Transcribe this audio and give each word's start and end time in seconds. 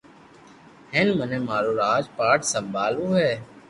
ھي 0.93 1.01
مني 1.17 1.39
مارو 1.47 1.71
راج 1.81 2.03
پاٺ 2.17 2.39
سمڀالووُ 2.51 3.07
ھي 3.19 3.31